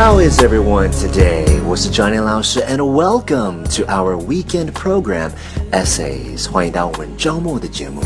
[0.00, 1.62] How is everyone today?
[1.66, 5.30] 我是 Johnny 老师 and welcome to our weekend program
[5.72, 6.50] Essays.
[6.50, 8.02] 欢迎到我们周末的节目。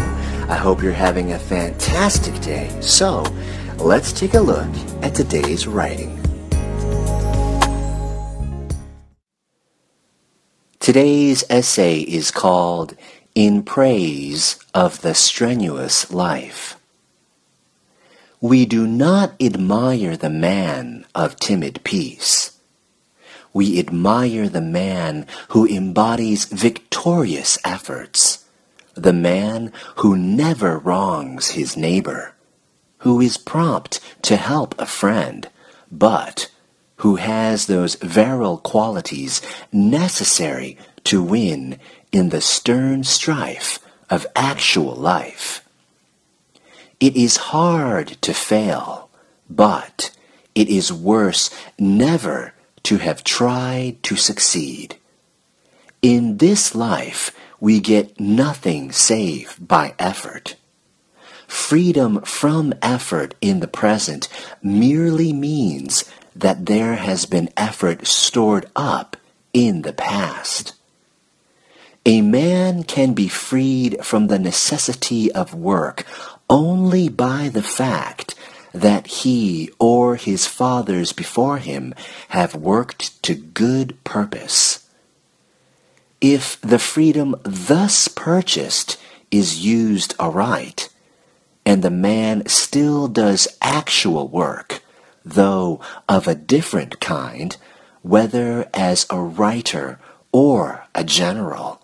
[0.48, 2.68] I hope you're having a fantastic day.
[2.80, 3.24] So,
[3.78, 4.66] let's take a look
[5.02, 6.18] at today's writing.
[10.80, 12.94] Today's essay is called
[13.34, 16.76] In Praise of the Strenuous Life.
[18.41, 22.57] We do not admire the man of timid peace.
[23.51, 28.45] We admire the man who embodies victorious efforts,
[28.95, 32.33] the man who never wrongs his neighbor,
[32.99, 35.49] who is prompt to help a friend,
[35.91, 36.49] but
[36.97, 39.41] who has those virile qualities
[39.73, 41.77] necessary to win
[42.13, 43.79] in the stern strife
[44.09, 45.61] of actual life.
[46.99, 49.09] It is hard to fail,
[49.49, 50.11] but
[50.53, 54.97] it is worse never to have tried to succeed.
[56.01, 60.55] In this life, we get nothing save by effort.
[61.47, 64.27] Freedom from effort in the present
[64.61, 66.03] merely means
[66.35, 69.17] that there has been effort stored up
[69.53, 70.73] in the past.
[72.05, 76.05] A man can be freed from the necessity of work
[76.49, 78.35] only by the fact
[78.73, 81.93] that he or his fathers before him
[82.29, 84.87] have worked to good purpose.
[86.21, 88.97] If the freedom thus purchased
[89.31, 90.89] is used aright,
[91.65, 94.81] and the man still does actual work,
[95.23, 97.55] though of a different kind,
[98.01, 99.99] whether as a writer
[100.31, 101.78] or a general,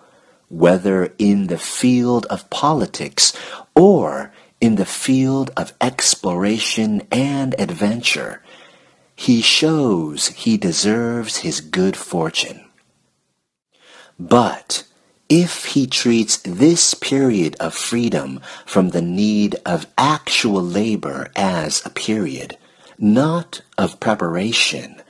[0.49, 3.33] whether in the field of politics
[3.75, 8.41] or in the field of exploration and adventure,
[9.15, 12.65] he shows he deserves his good fortune.
[14.19, 14.85] But
[15.27, 21.89] if he treats this period of freedom from the need of actual labor as a
[21.89, 22.57] period,
[22.97, 25.01] not of preparation,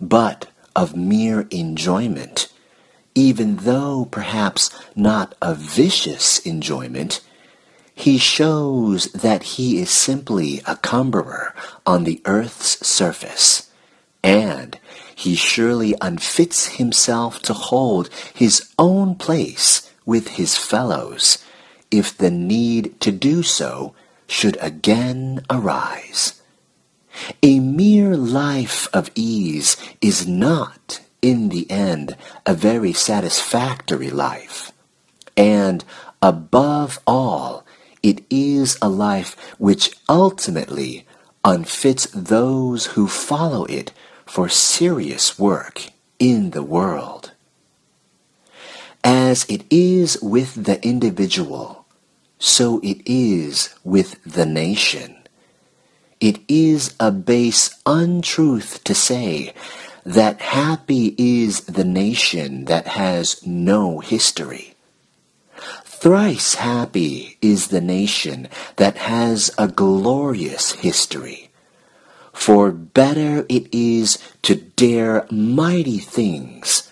[0.00, 2.52] but of mere enjoyment,
[3.14, 7.20] even though perhaps not a vicious enjoyment,
[7.94, 11.54] he shows that he is simply a cumberer
[11.84, 13.70] on the earth's surface,
[14.22, 14.78] and
[15.14, 21.44] he surely unfits himself to hold his own place with his fellows
[21.90, 23.94] if the need to do so
[24.26, 26.40] should again arise.
[27.42, 32.16] A mere life of ease is not, in the end,
[32.46, 34.72] a very satisfactory life.
[35.36, 35.84] And
[36.22, 37.64] above all,
[38.02, 41.06] it is a life which ultimately
[41.44, 43.92] unfits those who follow it
[44.26, 47.32] for serious work in the world.
[49.02, 51.86] As it is with the individual,
[52.38, 55.16] so it is with the nation.
[56.20, 59.54] It is a base untruth to say
[60.04, 64.74] that happy is the nation that has no history.
[65.84, 71.50] Thrice happy is the nation that has a glorious history.
[72.32, 76.90] For better it is to dare mighty things,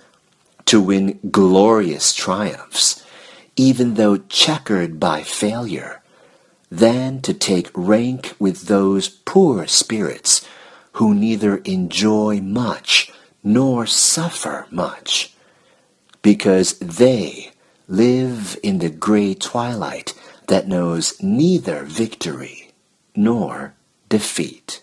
[0.66, 3.02] to win glorious triumphs,
[3.56, 6.02] even though checkered by failure,
[6.70, 10.46] than to take rank with those poor spirits
[10.93, 13.11] who neither enjoy much
[13.43, 15.33] nor suffer much,
[16.21, 17.51] because they
[17.87, 20.13] live in the gray twilight
[20.47, 22.71] that knows neither victory
[23.15, 23.73] nor
[24.07, 24.81] defeat.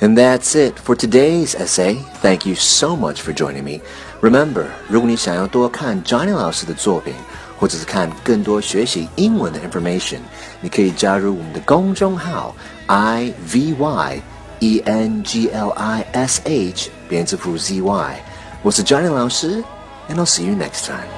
[0.00, 1.94] And that's it for today's essay.
[2.20, 3.80] Thank you so much for joining me.
[4.20, 7.14] Remember, 如果你想要多看 Johnny 老师的作品，
[7.58, 10.18] 或者是看更多学习英文的 information，
[10.60, 12.54] 你可以加入我们的公众号
[12.86, 14.22] i v y
[14.60, 18.16] e n g l i s h 编字符 z y。
[18.62, 19.62] 我是 Johnny 老师，
[20.08, 21.08] and I'll see you next time.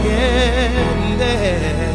[0.00, 1.87] again there.